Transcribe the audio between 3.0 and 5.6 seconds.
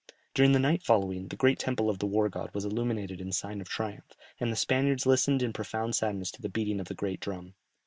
in sign of triumph, and the Spaniards listened in